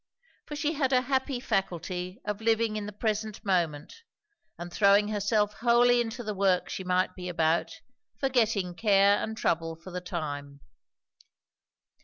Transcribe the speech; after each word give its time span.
For 0.47 0.55
she 0.55 0.73
had 0.73 0.93
a 0.93 1.01
happy 1.03 1.39
faculty 1.39 2.21
of 2.25 2.41
living 2.41 2.75
in 2.75 2.87
the 2.87 2.91
present 2.91 3.45
moment, 3.45 4.01
and 4.57 4.73
throwing 4.73 5.09
herself 5.09 5.53
wholly 5.59 6.01
into 6.01 6.23
the 6.23 6.33
work 6.33 6.69
she 6.69 6.83
might 6.83 7.13
be 7.13 7.29
about, 7.29 7.71
forgetting 8.19 8.73
care 8.73 9.17
and 9.21 9.37
trouble 9.37 9.75
for 9.75 9.91
the 9.91 10.01
time. 10.01 10.61